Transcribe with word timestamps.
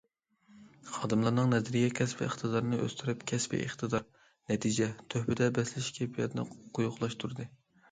خادىملارنىڭ 0.93 1.51
نەزەرىيە، 1.51 1.91
كەسپىي 1.99 2.29
ئىقتىدارنى 2.29 2.79
ئۆستۈرۈپ، 2.87 3.27
كەسپىي 3.33 3.63
ئىقتىدار، 3.67 4.09
نەتىجە، 4.55 4.91
تۆھپىدە 5.17 5.53
بەسلىشىش 5.61 5.93
كەيپىياتىنى 6.01 6.49
قويۇقلاشتۇردى. 6.59 7.51